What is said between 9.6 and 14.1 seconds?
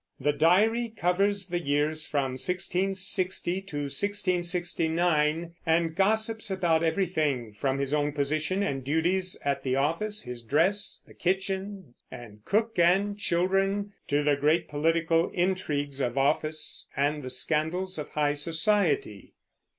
the office, his dress and kitchen and cook and children,